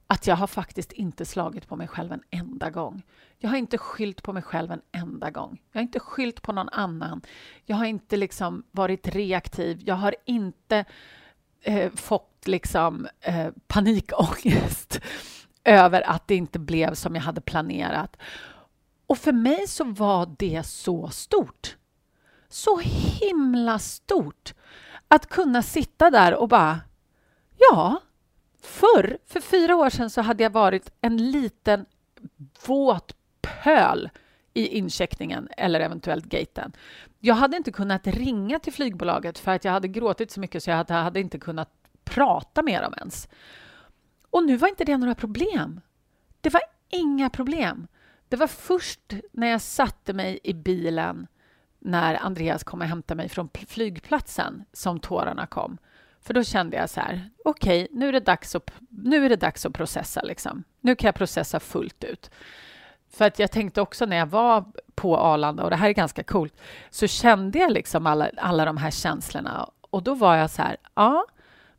att 0.07 0.27
jag 0.27 0.35
har 0.35 0.47
faktiskt 0.47 0.91
inte 0.91 1.25
slagit 1.25 1.67
på 1.67 1.75
mig 1.75 1.87
själv 1.87 2.11
en 2.11 2.23
enda 2.29 2.69
gång. 2.69 3.01
Jag 3.37 3.49
har 3.49 3.57
inte 3.57 3.77
skyllt 3.77 4.23
på 4.23 4.33
mig 4.33 4.43
själv 4.43 4.71
en 4.71 4.81
enda 4.91 5.31
gång. 5.31 5.61
Jag 5.71 5.79
har 5.79 5.81
inte 5.81 5.99
skyllt 5.99 6.41
på 6.41 6.51
någon 6.51 6.69
annan. 6.69 7.21
Jag 7.65 7.75
har 7.75 7.85
inte 7.85 8.17
liksom 8.17 8.63
varit 8.71 9.07
reaktiv. 9.07 9.81
Jag 9.85 9.95
har 9.95 10.15
inte 10.25 10.85
eh, 11.61 11.91
fått 11.91 12.47
liksom, 12.47 13.07
eh, 13.21 13.47
panikångest 13.67 15.01
över 15.63 16.09
att 16.09 16.27
det 16.27 16.35
inte 16.35 16.59
blev 16.59 16.93
som 16.93 17.15
jag 17.15 17.21
hade 17.21 17.41
planerat. 17.41 18.17
Och 19.07 19.17
för 19.17 19.33
mig 19.33 19.67
så 19.67 19.83
var 19.83 20.35
det 20.39 20.63
så 20.63 21.09
stort. 21.09 21.75
Så 22.49 22.79
himla 23.21 23.79
stort 23.79 24.53
att 25.07 25.29
kunna 25.29 25.61
sitta 25.61 26.09
där 26.09 26.33
och 26.33 26.47
bara 26.47 26.79
Ja, 27.57 28.01
förr, 28.61 29.17
för 29.25 29.39
fyra 29.39 29.75
år 29.75 29.89
sedan, 29.89 30.09
så 30.09 30.21
hade 30.21 30.43
jag 30.43 30.49
varit 30.49 30.91
en 31.01 31.31
liten 31.31 31.85
våt 32.67 33.15
pöl 33.41 34.09
i 34.53 34.67
incheckningen 34.67 35.49
eller 35.57 35.79
eventuellt 35.79 36.25
gaten. 36.25 36.71
Jag 37.19 37.35
hade 37.35 37.57
inte 37.57 37.71
kunnat 37.71 38.07
ringa 38.07 38.59
till 38.59 38.73
flygbolaget 38.73 39.39
för 39.39 39.51
att 39.51 39.65
jag 39.65 39.71
hade 39.71 39.87
gråtit 39.87 40.31
så 40.31 40.39
mycket 40.39 40.63
så 40.63 40.69
jag 40.69 40.77
hade, 40.77 40.93
hade 40.93 41.19
inte 41.19 41.39
kunnat 41.39 41.69
prata 42.03 42.61
med 42.61 42.83
dem 42.83 42.93
ens. 42.97 43.27
Och 44.29 44.43
nu 44.43 44.57
var 44.57 44.67
inte 44.67 44.85
det 44.85 44.97
några 44.97 45.15
problem. 45.15 45.81
Det 46.41 46.49
var 46.49 46.61
inga 46.89 47.29
problem. 47.29 47.87
Det 48.27 48.35
var 48.35 48.47
först 48.47 49.13
när 49.31 49.47
jag 49.47 49.61
satte 49.61 50.13
mig 50.13 50.39
i 50.43 50.53
bilen 50.53 51.27
när 51.79 52.15
Andreas 52.15 52.63
kom 52.63 52.81
och 52.81 52.87
hämtade 52.87 53.17
mig 53.17 53.29
från 53.29 53.49
flygplatsen 53.67 54.65
som 54.73 54.99
tårarna 54.99 55.45
kom. 55.45 55.77
För 56.21 56.33
då 56.33 56.43
kände 56.43 56.77
jag 56.77 56.89
så 56.89 56.99
här, 56.99 57.29
okej, 57.45 57.83
okay, 57.83 57.97
nu, 57.97 58.07
är 58.07 58.11
det 58.11 58.19
dags 58.19 58.55
att, 58.55 58.71
nu 58.89 59.25
är 59.25 59.29
det 59.29 59.35
dags 59.35 59.65
att 59.65 59.73
processa. 59.73 60.21
Liksom. 60.21 60.63
Nu 60.81 60.95
kan 60.95 61.07
jag 61.07 61.15
processa 61.15 61.59
fullt 61.59 62.03
ut. 62.03 62.31
För 63.09 63.25
att 63.25 63.39
jag 63.39 63.51
tänkte 63.51 63.81
också 63.81 64.05
när 64.05 64.17
jag 64.17 64.25
var 64.25 64.65
på 64.95 65.17
Arlanda, 65.17 65.63
och 65.63 65.69
det 65.69 65.75
här 65.75 65.89
är 65.89 65.93
ganska 65.93 66.23
coolt, 66.23 66.53
så 66.89 67.07
kände 67.07 67.59
jag 67.59 67.71
liksom 67.71 68.07
alla, 68.07 68.29
alla 68.37 68.65
de 68.65 68.77
här 68.77 68.91
känslorna. 68.91 69.69
Och 69.81 70.03
då 70.03 70.13
var 70.13 70.35
jag 70.35 70.49
så 70.49 70.61
här, 70.61 70.77
ja, 70.95 71.25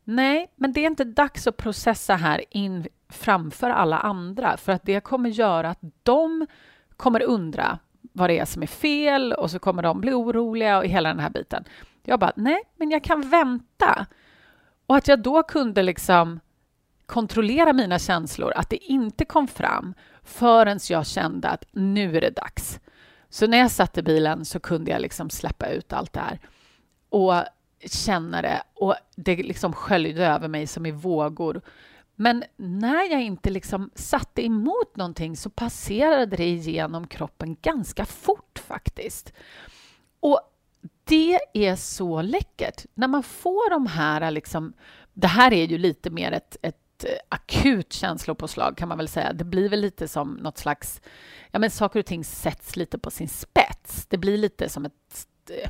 nej, 0.03 0.51
men 0.55 0.73
det 0.73 0.81
är 0.81 0.87
inte 0.87 1.03
dags 1.03 1.47
att 1.47 1.57
processa 1.57 2.15
här 2.15 2.43
in 2.49 2.87
framför 3.09 3.69
alla 3.69 3.97
andra, 3.97 4.57
för 4.57 4.71
att 4.71 4.83
det 4.83 4.99
kommer 4.99 5.29
göra 5.29 5.69
att 5.69 5.79
de 6.03 6.47
kommer 6.97 7.23
undra 7.23 7.79
vad 8.13 8.29
det 8.29 8.39
är 8.39 8.45
som 8.45 8.63
är 8.63 8.67
fel 8.67 9.33
och 9.33 9.51
så 9.51 9.59
kommer 9.59 9.83
de 9.83 10.01
bli 10.01 10.13
oroliga 10.13 10.77
och 10.77 10.85
hela 10.85 11.09
den 11.09 11.19
här 11.19 11.29
biten. 11.29 11.63
Jag 12.03 12.19
bara, 12.19 12.33
nej, 12.35 12.63
men 12.75 12.91
jag 12.91 13.03
kan 13.03 13.29
vänta. 13.29 14.05
Och 14.85 14.95
att 14.95 15.07
jag 15.07 15.19
då 15.19 15.43
kunde 15.43 15.83
liksom 15.83 16.39
kontrollera 17.05 17.73
mina 17.73 17.99
känslor, 17.99 18.53
att 18.55 18.69
det 18.69 18.77
inte 18.77 19.25
kom 19.25 19.47
fram 19.47 19.93
förrän 20.23 20.79
jag 20.89 21.07
kände 21.07 21.49
att 21.49 21.65
nu 21.71 22.17
är 22.17 22.21
det 22.21 22.35
dags. 22.35 22.79
Så 23.29 23.47
när 23.47 23.57
jag 23.57 23.71
satt 23.71 23.97
i 23.97 24.01
bilen 24.01 24.45
så 24.45 24.59
kunde 24.59 24.91
jag 24.91 25.01
liksom 25.01 25.29
släppa 25.29 25.67
ut 25.67 25.93
allt 25.93 26.13
det 26.13 26.19
här 26.19 26.39
och 27.09 27.33
känna 27.85 28.41
det 28.41 28.63
och 28.73 28.95
det 29.15 29.35
liksom 29.35 29.73
sköljde 29.73 30.27
över 30.27 30.47
mig 30.47 30.67
som 30.67 30.85
i 30.85 30.91
vågor. 30.91 31.61
Men 32.21 32.43
när 32.57 33.11
jag 33.11 33.21
inte 33.21 33.49
liksom 33.49 33.91
satte 33.95 34.45
emot 34.45 34.95
någonting 34.95 35.37
så 35.37 35.49
passerade 35.49 36.35
det 36.35 36.47
igenom 36.47 37.07
kroppen 37.07 37.57
ganska 37.61 38.05
fort 38.05 38.59
faktiskt. 38.59 39.33
Och 40.19 40.39
det 41.03 41.39
är 41.53 41.75
så 41.75 42.21
läckert 42.21 42.85
när 42.93 43.07
man 43.07 43.23
får 43.23 43.69
de 43.69 43.87
här... 43.87 44.31
Liksom, 44.31 44.73
det 45.13 45.27
här 45.27 45.53
är 45.53 45.65
ju 45.65 45.77
lite 45.77 46.09
mer 46.09 46.31
ett, 46.31 46.57
ett 46.61 47.03
eh, 47.03 47.09
akut 47.29 47.93
känslopåslag 47.93 48.77
kan 48.77 48.89
man 48.89 48.97
väl 48.97 49.07
säga. 49.07 49.33
Det 49.33 49.43
blir 49.43 49.69
väl 49.69 49.81
lite 49.81 50.07
som 50.07 50.33
något 50.33 50.57
slags... 50.57 51.01
Ja, 51.51 51.59
men 51.59 51.71
saker 51.71 51.99
och 51.99 52.05
ting 52.05 52.23
sätts 52.23 52.75
lite 52.75 52.99
på 52.99 53.11
sin 53.11 53.29
spets. 53.29 54.05
Det 54.09 54.17
blir 54.17 54.37
lite 54.37 54.69
som 54.69 54.85
ett... 54.85 55.27
Eh, 55.49 55.69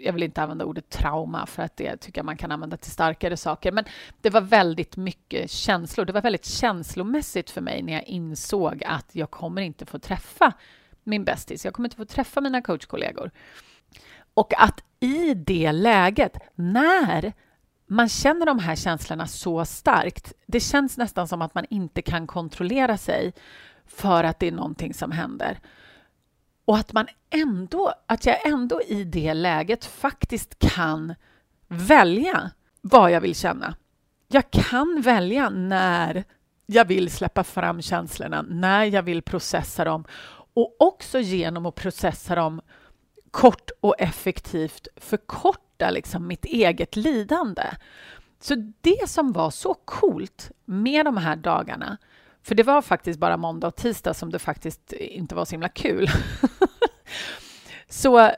jag 0.00 0.12
vill 0.12 0.22
inte 0.22 0.42
använda 0.42 0.64
ordet 0.64 0.88
trauma 0.88 1.46
för 1.46 1.62
att 1.62 1.76
det 1.76 1.96
tycker 1.96 2.18
jag 2.18 2.26
man 2.26 2.36
kan 2.36 2.52
använda 2.52 2.76
till 2.76 2.90
starkare 2.90 3.36
saker. 3.36 3.72
Men 3.72 3.84
det 4.20 4.30
var 4.30 4.40
väldigt 4.40 4.96
mycket 4.96 5.50
känslor. 5.50 6.04
Det 6.04 6.12
var 6.12 6.22
väldigt 6.22 6.44
känslomässigt 6.44 7.50
för 7.50 7.60
mig 7.60 7.82
när 7.82 7.92
jag 7.92 8.04
insåg 8.04 8.84
att 8.86 9.14
jag 9.14 9.30
kommer 9.30 9.62
inte 9.62 9.86
få 9.86 9.98
träffa 9.98 10.52
min 11.04 11.24
bästis. 11.24 11.64
Jag 11.64 11.74
kommer 11.74 11.86
inte 11.86 11.96
få 11.96 12.04
träffa 12.04 12.40
mina 12.40 12.62
coachkollegor. 12.62 13.30
Och 14.34 14.62
att 14.62 14.82
i 15.00 15.34
det 15.34 15.72
läget, 15.72 16.38
när 16.54 17.32
man 17.86 18.08
känner 18.08 18.46
de 18.46 18.58
här 18.58 18.76
känslorna 18.76 19.26
så 19.26 19.64
starkt, 19.64 20.32
det 20.46 20.60
känns 20.60 20.96
nästan 20.96 21.28
som 21.28 21.42
att 21.42 21.54
man 21.54 21.66
inte 21.70 22.02
kan 22.02 22.26
kontrollera 22.26 22.96
sig 22.96 23.32
för 23.86 24.24
att 24.24 24.38
det 24.38 24.48
är 24.48 24.52
någonting 24.52 24.94
som 24.94 25.10
händer. 25.10 25.58
Och 26.70 26.78
att 26.78 26.92
man 26.92 27.06
ändå, 27.30 27.92
att 28.06 28.26
jag 28.26 28.46
ändå 28.46 28.82
i 28.82 29.04
det 29.04 29.34
läget 29.34 29.84
faktiskt 29.84 30.58
kan 30.58 31.14
välja 31.68 32.50
vad 32.80 33.10
jag 33.10 33.20
vill 33.20 33.34
känna. 33.34 33.74
Jag 34.28 34.50
kan 34.50 35.00
välja 35.02 35.50
när 35.50 36.24
jag 36.66 36.84
vill 36.84 37.10
släppa 37.10 37.44
fram 37.44 37.82
känslorna, 37.82 38.42
när 38.42 38.84
jag 38.84 39.02
vill 39.02 39.22
processa 39.22 39.84
dem 39.84 40.04
och 40.54 40.76
också 40.78 41.18
genom 41.18 41.66
att 41.66 41.74
processa 41.74 42.34
dem 42.34 42.60
kort 43.30 43.70
och 43.80 44.00
effektivt 44.00 44.88
förkorta 44.96 45.90
liksom 45.90 46.26
mitt 46.26 46.44
eget 46.44 46.96
lidande. 46.96 47.66
Så 48.40 48.72
det 48.80 49.08
som 49.08 49.32
var 49.32 49.50
så 49.50 49.74
coolt 49.74 50.50
med 50.64 51.04
de 51.04 51.16
här 51.16 51.36
dagarna, 51.36 51.98
för 52.42 52.54
det 52.54 52.62
var 52.62 52.82
faktiskt 52.82 53.20
bara 53.20 53.36
måndag 53.36 53.66
och 53.66 53.76
tisdag 53.76 54.14
som 54.14 54.30
det 54.30 54.38
faktiskt 54.38 54.92
inte 54.92 55.34
var 55.34 55.44
så 55.44 55.50
himla 55.50 55.68
kul. 55.68 56.08
så 57.88 58.30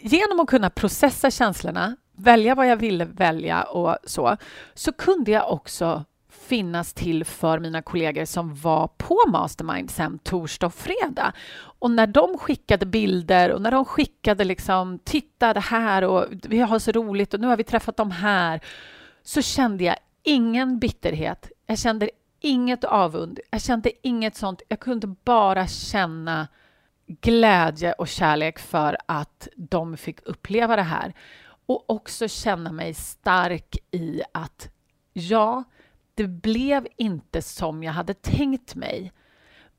genom 0.00 0.40
att 0.40 0.48
kunna 0.48 0.70
processa 0.70 1.30
känslorna, 1.30 1.96
välja 2.16 2.54
vad 2.54 2.66
jag 2.66 2.76
ville 2.76 3.04
välja 3.04 3.62
och 3.62 3.96
så, 4.04 4.36
så 4.74 4.92
kunde 4.92 5.30
jag 5.30 5.52
också 5.52 6.04
finnas 6.28 6.92
till 6.92 7.24
för 7.24 7.58
mina 7.58 7.82
kollegor 7.82 8.24
som 8.24 8.54
var 8.54 8.88
på 8.88 9.18
Mastermind 9.28 9.90
sen 9.90 10.18
torsdag 10.18 10.66
och 10.66 10.74
fredag. 10.74 11.32
Och 11.56 11.90
när 11.90 12.06
de 12.06 12.38
skickade 12.38 12.86
bilder 12.86 13.52
och 13.52 13.62
när 13.62 13.70
de 13.70 13.84
skickade 13.84 14.44
liksom 14.44 14.98
“titta 15.04 15.54
det 15.54 15.60
här 15.60 16.04
och 16.04 16.26
vi 16.30 16.60
har 16.60 16.78
så 16.78 16.92
roligt 16.92 17.34
och 17.34 17.40
nu 17.40 17.46
har 17.46 17.56
vi 17.56 17.64
träffat 17.64 17.96
dem 17.96 18.10
här” 18.10 18.60
så 19.22 19.42
kände 19.42 19.84
jag 19.84 19.96
ingen 20.22 20.78
bitterhet. 20.78 21.50
Jag 21.66 21.78
kände 21.78 22.10
inget 22.44 22.84
avund. 22.84 23.40
Jag 23.50 23.62
kände 23.62 24.06
inget 24.06 24.36
sånt. 24.36 24.62
Jag 24.68 24.80
kunde 24.80 25.06
bara 25.06 25.66
känna 25.66 26.48
glädje 27.06 27.92
och 27.92 28.08
kärlek 28.08 28.58
för 28.58 28.96
att 29.06 29.48
de 29.56 29.96
fick 29.96 30.20
uppleva 30.22 30.76
det 30.76 30.82
här. 30.82 31.14
Och 31.66 31.90
också 31.90 32.28
känna 32.28 32.72
mig 32.72 32.94
stark 32.94 33.76
i 33.90 34.22
att 34.34 34.68
ja, 35.12 35.64
det 36.14 36.26
blev 36.26 36.86
inte 36.96 37.42
som 37.42 37.82
jag 37.82 37.92
hade 37.92 38.14
tänkt 38.14 38.74
mig. 38.74 39.12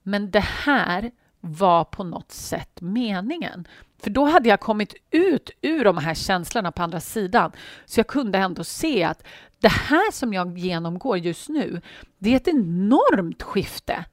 Men 0.03 0.31
det 0.31 0.45
här 0.45 1.11
var 1.39 1.83
på 1.83 2.03
något 2.03 2.31
sätt 2.31 2.81
meningen. 2.81 3.67
För 4.03 4.09
då 4.09 4.25
hade 4.25 4.49
jag 4.49 4.59
kommit 4.59 4.93
ut 5.11 5.49
ur 5.61 5.83
de 5.83 5.97
här 5.97 6.13
känslorna 6.13 6.71
på 6.71 6.83
andra 6.83 6.99
sidan. 6.99 7.51
Så 7.85 7.99
jag 7.99 8.07
kunde 8.07 8.37
ändå 8.37 8.63
se 8.63 9.03
att 9.03 9.23
det 9.65 9.69
här 9.69 10.11
som 10.11 10.33
jag 10.33 10.57
genomgår 10.57 11.17
just 11.17 11.49
nu, 11.49 11.81
det 12.17 12.29
är 12.29 12.35
ett 12.35 12.47
enormt 12.47 13.43
skifte. 13.43 14.05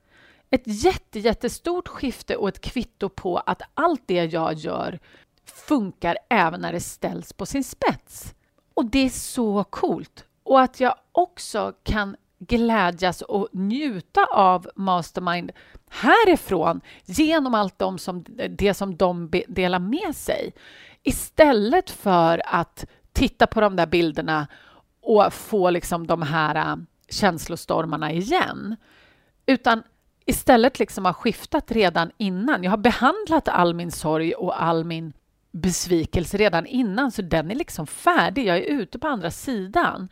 Ett 0.51 0.63
jätte, 0.65 1.19
jättestort 1.19 1.89
skifte 1.89 2.37
och 2.37 2.49
ett 2.49 2.61
kvitto 2.61 3.09
på 3.09 3.39
att 3.39 3.63
allt 3.75 4.03
det 4.07 4.25
jag 4.25 4.55
gör 4.55 4.99
funkar 5.45 6.19
även 6.31 6.61
när 6.61 6.73
det 6.73 6.81
ställs 6.81 7.33
på 7.33 7.47
sin 7.47 7.65
spets. 7.65 8.35
Och 8.75 8.85
det 8.85 8.99
är 8.99 9.09
så 9.09 9.65
coolt. 9.65 10.25
Och 10.43 10.61
att 10.61 10.81
jag 10.81 10.95
också 11.13 11.73
kan 11.83 12.17
glädjas 12.39 13.23
och 13.23 13.49
njuta 13.53 14.25
av 14.25 14.71
Mastermind 14.77 15.53
härifrån 15.91 16.81
genom 17.05 17.55
allt 17.55 17.79
de 17.79 17.99
som, 17.99 18.25
det 18.51 18.75
som 18.75 18.97
de 18.97 19.31
delar 19.49 19.79
med 19.79 20.17
sig 20.17 20.55
istället 21.03 21.91
för 21.91 22.43
att 22.47 22.87
titta 23.13 23.47
på 23.47 23.61
de 23.61 23.77
där 23.77 23.87
bilderna 23.87 24.47
och 25.03 25.33
få 25.33 25.71
liksom 25.71 26.07
de 26.07 26.23
här 26.23 26.55
äh, 26.55 26.77
känslostormarna 27.09 28.13
igen. 28.13 28.77
Utan 29.47 29.83
istället 30.27 30.79
liksom 30.79 31.05
har 31.05 31.13
skiftat 31.13 31.71
redan 31.71 32.11
innan. 32.17 32.65
Jag 32.65 32.71
har 32.71 32.79
behandlat 32.79 33.49
all 33.49 33.75
min 33.75 33.91
sorg 33.91 34.33
och 34.33 34.63
all 34.63 34.85
min 34.85 35.13
besvikelse 35.53 36.37
redan 36.37 36.67
innan, 36.67 37.13
så 37.13 37.23
den 37.23 37.51
är 37.51 37.55
liksom 37.55 37.87
färdig. 37.87 38.47
Jag 38.47 38.57
är 38.57 38.63
ute 38.63 38.99
på 38.99 39.09
andra 39.09 39.31
sidan. 39.31 40.09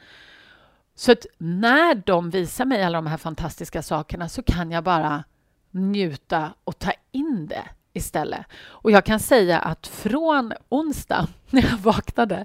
Så 0.95 1.13
att 1.13 1.27
när 1.39 1.95
de 1.95 2.31
visar 2.31 2.65
mig 2.65 2.85
alla 2.85 2.99
de 2.99 3.07
här 3.07 3.17
fantastiska 3.17 3.83
sakerna 3.83 4.29
så 4.29 4.43
kan 4.43 4.71
jag 4.71 4.85
bara 4.85 5.25
njuta 5.71 6.53
och 6.65 6.79
ta 6.79 6.93
in 7.13 7.47
det 7.47 7.65
istället. 7.93 8.47
Och 8.63 8.91
jag 8.91 9.05
kan 9.05 9.21
säga 9.21 9.59
att 9.59 9.87
från 9.87 10.53
onsdag 10.69 11.29
när 11.51 11.63
jag 11.63 11.79
vaknade 11.79 12.45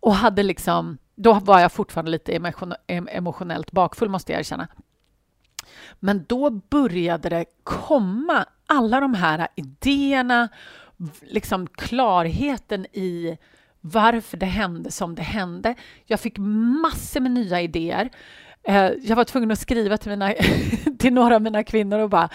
och 0.00 0.14
hade 0.14 0.42
liksom, 0.42 0.98
då 1.16 1.34
var 1.34 1.60
jag 1.60 1.72
fortfarande 1.72 2.10
lite 2.10 2.40
emotionellt 2.86 3.72
bakfull 3.72 4.08
måste 4.08 4.32
jag 4.32 4.40
erkänna. 4.40 4.68
Men 6.00 6.24
då 6.28 6.50
började 6.50 7.28
det 7.28 7.44
komma 7.64 8.46
alla 8.66 9.00
de 9.00 9.14
här 9.14 9.48
idéerna, 9.54 10.48
liksom 11.22 11.66
klarheten 11.66 12.86
i 12.92 13.38
varför 13.80 14.36
det 14.36 14.46
hände 14.46 14.90
som 14.90 15.14
det 15.14 15.22
hände. 15.22 15.74
Jag 16.04 16.20
fick 16.20 16.38
massor 16.82 17.20
med 17.20 17.30
nya 17.30 17.60
idéer. 17.60 18.10
Eh, 18.62 18.90
jag 19.02 19.16
var 19.16 19.24
tvungen 19.24 19.50
att 19.50 19.58
skriva 19.58 19.98
till, 19.98 20.10
mina, 20.10 20.34
till 20.98 21.12
några 21.12 21.34
av 21.34 21.42
mina 21.42 21.64
kvinnor 21.64 21.98
och 21.98 22.10
bara 22.10 22.28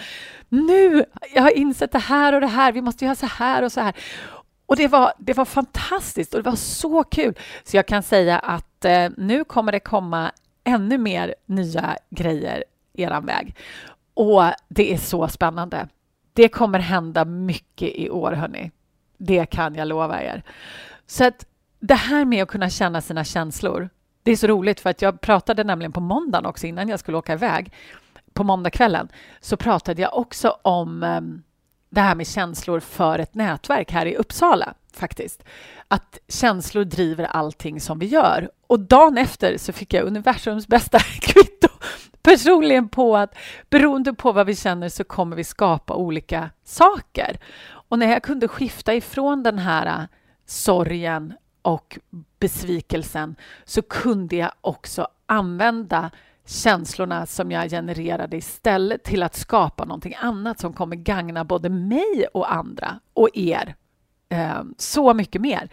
nu, 0.48 1.04
jag 1.34 1.42
har 1.42 1.50
insett 1.50 1.92
det 1.92 1.98
här 1.98 2.32
och 2.32 2.40
det 2.40 2.46
här, 2.46 2.72
vi 2.72 2.82
måste 2.82 3.04
göra 3.04 3.14
så 3.14 3.26
här 3.26 3.62
och 3.62 3.72
så 3.72 3.80
här. 3.80 3.94
Och 4.66 4.76
det 4.76 4.88
var, 4.88 5.12
det 5.18 5.32
var 5.32 5.44
fantastiskt 5.44 6.34
och 6.34 6.42
det 6.42 6.50
var 6.50 6.56
så 6.56 7.04
kul. 7.04 7.34
Så 7.64 7.76
jag 7.76 7.86
kan 7.86 8.02
säga 8.02 8.38
att 8.38 8.71
eh, 8.84 9.10
nu 9.16 9.44
kommer 9.44 9.72
det 9.72 9.80
komma 9.80 10.32
ännu 10.64 10.98
mer 10.98 11.34
nya 11.46 11.96
grejer 12.10 12.64
eran 12.92 13.26
väg. 13.26 13.56
Och 14.14 14.42
det 14.68 14.92
är 14.92 14.98
så 14.98 15.28
spännande. 15.28 15.88
Det 16.32 16.48
kommer 16.48 16.78
hända 16.78 17.24
mycket 17.24 17.88
i 17.88 18.10
år, 18.10 18.32
hörni. 18.32 18.70
Det 19.18 19.46
kan 19.46 19.74
jag 19.74 19.88
lova 19.88 20.22
er. 20.22 20.42
Så 21.06 21.24
att 21.26 21.46
det 21.80 21.94
här 21.94 22.24
med 22.24 22.42
att 22.42 22.48
kunna 22.48 22.70
känna 22.70 23.00
sina 23.00 23.24
känslor, 23.24 23.88
det 24.22 24.32
är 24.32 24.36
så 24.36 24.46
roligt 24.46 24.80
för 24.80 24.90
att 24.90 25.02
jag 25.02 25.20
pratade 25.20 25.64
nämligen 25.64 25.92
på 25.92 26.00
måndagen 26.00 26.46
också 26.46 26.66
innan 26.66 26.88
jag 26.88 27.00
skulle 27.00 27.16
åka 27.16 27.32
iväg. 27.32 27.72
På 28.32 28.44
måndagskvällen 28.44 29.08
så 29.40 29.56
pratade 29.56 30.02
jag 30.02 30.16
också 30.18 30.56
om 30.62 31.02
ehm, 31.02 31.42
det 31.92 32.00
här 32.00 32.14
med 32.14 32.26
känslor 32.26 32.80
för 32.80 33.18
ett 33.18 33.34
nätverk 33.34 33.92
här 33.92 34.06
i 34.06 34.16
Uppsala 34.16 34.74
faktiskt. 34.92 35.44
Att 35.88 36.18
känslor 36.28 36.84
driver 36.84 37.24
allting 37.24 37.80
som 37.80 37.98
vi 37.98 38.06
gör. 38.06 38.50
Och 38.66 38.80
dagen 38.80 39.18
efter 39.18 39.58
så 39.58 39.72
fick 39.72 39.94
jag 39.94 40.06
universums 40.06 40.66
bästa 40.66 40.98
kvitto 41.20 41.68
personligen 42.22 42.88
på 42.88 43.16
att 43.16 43.34
beroende 43.70 44.14
på 44.14 44.32
vad 44.32 44.46
vi 44.46 44.56
känner 44.56 44.88
så 44.88 45.04
kommer 45.04 45.36
vi 45.36 45.44
skapa 45.44 45.94
olika 45.94 46.50
saker. 46.64 47.38
Och 47.88 47.98
när 47.98 48.10
jag 48.10 48.22
kunde 48.22 48.48
skifta 48.48 48.94
ifrån 48.94 49.42
den 49.42 49.58
här 49.58 49.86
äh, 49.86 50.06
sorgen 50.46 51.34
och 51.62 51.98
besvikelsen 52.38 53.36
så 53.64 53.82
kunde 53.82 54.36
jag 54.36 54.52
också 54.60 55.08
använda 55.26 56.10
känslorna 56.46 57.26
som 57.26 57.50
jag 57.50 57.70
genererade 57.70 58.36
istället 58.36 59.04
till 59.04 59.22
att 59.22 59.34
skapa 59.34 59.84
någonting 59.84 60.14
annat 60.18 60.60
som 60.60 60.72
kommer 60.72 60.96
gagna 60.96 61.44
både 61.44 61.68
mig 61.68 62.26
och 62.34 62.52
andra 62.52 63.00
och 63.12 63.28
er 63.34 63.74
eh, 64.28 64.62
så 64.78 65.14
mycket 65.14 65.40
mer. 65.40 65.68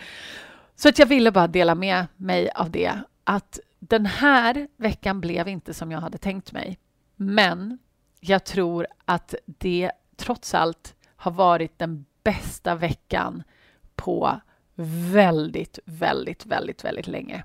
Så 0.75 0.89
att 0.89 0.99
jag 0.99 1.05
ville 1.05 1.31
bara 1.31 1.47
dela 1.47 1.75
med 1.75 2.05
mig 2.17 2.49
av 2.55 2.71
det, 2.71 2.93
att 3.23 3.59
den 3.79 4.05
här 4.05 4.67
veckan 4.77 5.21
blev 5.21 5.47
inte 5.47 5.73
som 5.73 5.91
jag 5.91 5.99
hade 5.99 6.17
tänkt 6.17 6.51
mig. 6.51 6.79
Men 7.15 7.77
jag 8.19 8.43
tror 8.43 8.87
att 9.05 9.35
det 9.45 9.91
trots 10.17 10.53
allt 10.53 10.95
har 11.15 11.31
varit 11.31 11.79
den 11.79 12.05
bästa 12.23 12.75
veckan 12.75 13.43
på 13.95 14.39
väldigt, 15.11 15.79
väldigt, 15.85 16.45
väldigt, 16.45 16.83
väldigt 16.83 17.07
länge. 17.07 17.43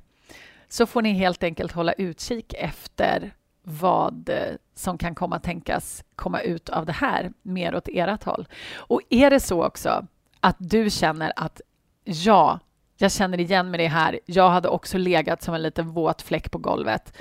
Så 0.74 0.86
får 0.86 1.02
ni 1.02 1.12
helt 1.12 1.42
enkelt 1.42 1.72
hålla 1.72 1.92
utkik 1.92 2.54
efter 2.58 3.34
vad 3.62 4.28
eh, 4.28 4.54
som 4.74 4.98
kan 4.98 5.14
komma 5.14 5.38
tänkas 5.38 6.04
komma 6.16 6.40
ut 6.40 6.68
av 6.68 6.86
det 6.86 6.92
här 6.92 7.32
mer 7.42 7.74
åt 7.74 7.88
ert 7.88 8.24
håll. 8.24 8.48
Och 8.76 9.00
är 9.10 9.30
det 9.30 9.40
så 9.40 9.64
också 9.64 10.06
att 10.40 10.56
du 10.58 10.90
känner 10.90 11.32
att 11.36 11.60
ja, 12.04 12.60
jag 12.96 13.12
känner 13.12 13.40
igen 13.40 13.70
mig 13.70 13.78
det 13.78 13.88
här. 13.88 14.20
Jag 14.26 14.50
hade 14.50 14.68
också 14.68 14.98
legat 14.98 15.42
som 15.42 15.54
en 15.54 15.62
liten 15.62 15.90
våt 15.90 16.22
fläck 16.22 16.50
på 16.50 16.58
golvet. 16.58 17.12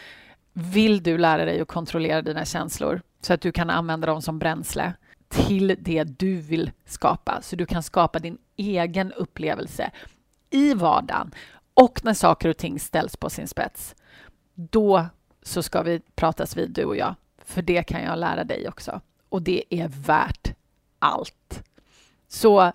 Vill 0.53 1.03
du 1.03 1.17
lära 1.17 1.45
dig 1.45 1.61
att 1.61 1.67
kontrollera 1.67 2.21
dina 2.21 2.45
känslor 2.45 3.01
så 3.21 3.33
att 3.33 3.41
du 3.41 3.51
kan 3.51 3.69
använda 3.69 4.07
dem 4.07 4.21
som 4.21 4.39
bränsle 4.39 4.93
till 5.29 5.75
det 5.79 6.03
du 6.03 6.35
vill 6.35 6.71
skapa, 6.85 7.41
så 7.41 7.55
du 7.55 7.65
kan 7.65 7.83
skapa 7.83 8.19
din 8.19 8.37
egen 8.55 9.11
upplevelse 9.11 9.91
i 10.53 10.73
vardagen 10.73 11.31
och 11.73 11.99
när 12.03 12.13
saker 12.13 12.49
och 12.49 12.57
ting 12.57 12.79
ställs 12.79 13.17
på 13.17 13.29
sin 13.29 13.47
spets, 13.47 13.95
då 14.53 15.05
så 15.41 15.63
ska 15.63 15.81
vi 15.81 16.01
pratas 16.15 16.57
vid, 16.57 16.71
du 16.71 16.85
och 16.85 16.97
jag. 16.97 17.15
För 17.45 17.61
det 17.61 17.83
kan 17.83 18.03
jag 18.03 18.19
lära 18.19 18.43
dig 18.43 18.67
också. 18.67 19.01
Och 19.29 19.41
det 19.41 19.63
är 19.69 19.87
värt 19.87 20.55
allt. 20.99 21.63
Så 22.27 22.71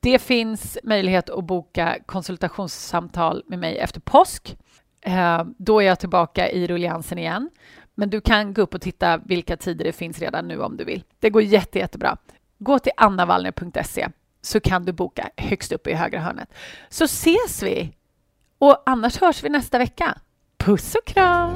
det 0.00 0.18
finns 0.18 0.78
möjlighet 0.82 1.30
att 1.30 1.44
boka 1.44 1.98
konsultationssamtal 2.06 3.42
med 3.46 3.58
mig 3.58 3.78
efter 3.78 4.00
påsk. 4.00 4.56
Eh, 5.00 5.44
då 5.56 5.82
är 5.82 5.86
jag 5.86 5.98
tillbaka 5.98 6.50
i 6.50 6.66
rulliansen 6.66 7.18
igen. 7.18 7.50
Men 7.94 8.10
du 8.10 8.20
kan 8.20 8.54
gå 8.54 8.62
upp 8.62 8.74
och 8.74 8.80
titta 8.80 9.16
vilka 9.16 9.56
tider 9.56 9.84
det 9.84 9.92
finns 9.92 10.18
redan 10.18 10.48
nu 10.48 10.60
om 10.60 10.76
du 10.76 10.84
vill. 10.84 11.04
Det 11.20 11.30
går 11.30 11.42
jätte, 11.42 11.78
jättebra. 11.78 12.16
Gå 12.58 12.78
till 12.78 12.92
annavallner.se 12.96 14.08
så 14.40 14.60
kan 14.60 14.84
du 14.84 14.92
boka 14.92 15.30
högst 15.36 15.72
upp 15.72 15.86
i 15.86 15.94
högra 15.94 16.20
hörnet. 16.20 16.48
Så 16.88 17.04
ses 17.04 17.62
vi! 17.62 17.95
Och 18.58 18.82
annars 18.86 19.20
hörs 19.20 19.42
vi 19.44 19.48
nästa 19.48 19.78
vecka. 19.78 20.18
Puss 20.58 20.94
och 20.94 21.06
kram! 21.06 21.54